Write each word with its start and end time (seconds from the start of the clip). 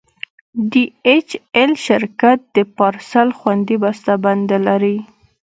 ډي 0.71 0.83
ایچ 1.07 1.29
ایل 1.55 1.71
شرکت 1.85 2.39
د 2.55 2.57
پارسل 2.77 3.29
خوندي 3.39 3.77
بسته 3.83 4.11
بندي 4.23 4.59
لري. 4.67 4.97